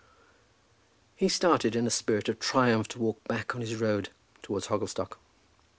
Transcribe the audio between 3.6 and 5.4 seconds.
his road towards Hogglestock.